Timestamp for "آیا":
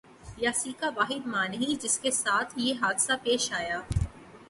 3.53-3.79